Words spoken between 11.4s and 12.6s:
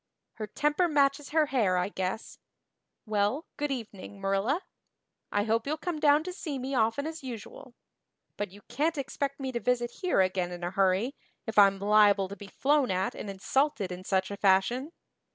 if I'm liable to be